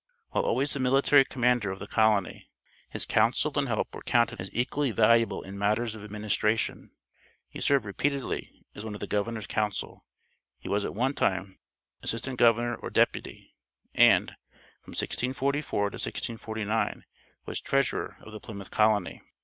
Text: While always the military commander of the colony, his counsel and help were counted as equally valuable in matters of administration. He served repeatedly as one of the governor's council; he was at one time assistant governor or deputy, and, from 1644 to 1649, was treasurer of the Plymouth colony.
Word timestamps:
While 0.31 0.45
always 0.45 0.73
the 0.73 0.79
military 0.79 1.23
commander 1.23 1.69
of 1.69 1.77
the 1.77 1.85
colony, 1.85 2.49
his 2.89 3.05
counsel 3.05 3.53
and 3.55 3.67
help 3.67 3.93
were 3.93 4.01
counted 4.01 4.41
as 4.41 4.49
equally 4.51 4.89
valuable 4.89 5.43
in 5.43 5.59
matters 5.59 5.93
of 5.93 6.03
administration. 6.03 6.89
He 7.49 7.61
served 7.61 7.85
repeatedly 7.85 8.65
as 8.73 8.83
one 8.83 8.95
of 8.95 8.99
the 8.99 9.05
governor's 9.05 9.45
council; 9.45 10.03
he 10.57 10.67
was 10.67 10.83
at 10.85 10.95
one 10.95 11.13
time 11.13 11.59
assistant 12.01 12.39
governor 12.39 12.73
or 12.77 12.89
deputy, 12.89 13.53
and, 13.93 14.29
from 14.81 14.93
1644 14.93 15.91
to 15.91 15.93
1649, 15.93 17.05
was 17.45 17.61
treasurer 17.61 18.17
of 18.21 18.31
the 18.31 18.39
Plymouth 18.39 18.71
colony. 18.71 19.21